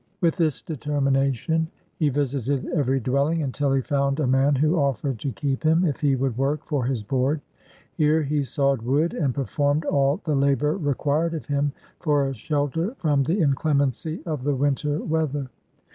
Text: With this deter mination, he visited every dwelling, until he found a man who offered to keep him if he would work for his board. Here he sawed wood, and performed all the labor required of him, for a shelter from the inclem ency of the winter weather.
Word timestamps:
With 0.19 0.35
this 0.35 0.63
deter 0.63 0.99
mination, 0.99 1.67
he 1.99 2.09
visited 2.09 2.65
every 2.73 2.99
dwelling, 2.99 3.43
until 3.43 3.71
he 3.71 3.83
found 3.83 4.19
a 4.19 4.25
man 4.25 4.55
who 4.55 4.75
offered 4.79 5.19
to 5.19 5.31
keep 5.31 5.61
him 5.61 5.85
if 5.85 6.01
he 6.01 6.15
would 6.15 6.35
work 6.39 6.65
for 6.65 6.85
his 6.85 7.03
board. 7.03 7.39
Here 7.93 8.23
he 8.23 8.43
sawed 8.43 8.81
wood, 8.81 9.13
and 9.13 9.31
performed 9.35 9.85
all 9.85 10.19
the 10.23 10.33
labor 10.33 10.75
required 10.75 11.35
of 11.35 11.45
him, 11.45 11.71
for 11.99 12.27
a 12.27 12.33
shelter 12.33 12.95
from 12.97 13.21
the 13.21 13.39
inclem 13.41 13.79
ency 13.83 14.23
of 14.25 14.43
the 14.43 14.55
winter 14.55 15.03
weather. 15.03 15.49